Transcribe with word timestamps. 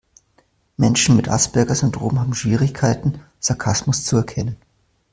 Menschen 0.77 1.15
mit 1.15 1.29
Asperger-Syndrom 1.29 2.19
haben 2.19 2.33
Schwierigkeiten, 2.33 3.21
Sarkasmus 3.39 4.03
zu 4.03 4.17
erkennen. 4.17 4.57